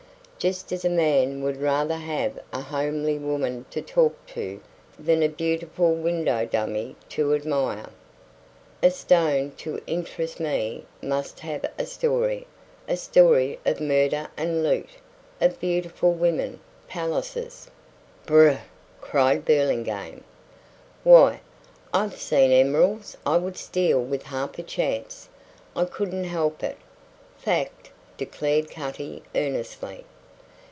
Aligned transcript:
Just 0.43 0.71
as 0.73 0.83
a 0.83 0.89
man 0.89 1.43
would 1.43 1.61
rather 1.61 1.97
have 1.97 2.39
a 2.51 2.61
homely 2.61 3.19
woman 3.19 3.67
to 3.69 3.79
talk 3.79 4.15
to 4.25 4.59
than 4.97 5.21
a 5.21 5.29
beautiful 5.29 5.93
window 5.93 6.47
dummy 6.47 6.95
to 7.09 7.35
admire. 7.35 7.91
A 8.81 8.89
stone 8.89 9.51
to 9.57 9.79
interest 9.85 10.39
me 10.39 10.83
must 10.99 11.41
have 11.41 11.69
a 11.77 11.85
story 11.85 12.47
a 12.87 12.97
story 12.97 13.59
of 13.67 13.79
murder 13.79 14.29
and 14.35 14.63
loot, 14.63 14.89
of 15.39 15.59
beautiful 15.59 16.11
women, 16.11 16.59
palaces. 16.87 17.69
"Br 18.25 18.45
r 18.47 18.49
r!" 18.49 18.61
cried 18.99 19.45
Burlingame. 19.45 20.23
"Why, 21.03 21.41
I've 21.93 22.17
seen 22.17 22.51
emeralds 22.51 23.15
I 23.27 23.37
would 23.37 23.57
steal 23.57 24.01
with 24.01 24.23
half 24.23 24.57
a 24.57 24.63
chance. 24.63 25.29
I 25.75 25.85
couldn't 25.85 26.23
help 26.23 26.63
it. 26.63 26.77
Fact," 27.37 27.91
declared 28.17 28.71
Cutty, 28.71 29.21
earnestly. 29.35 30.03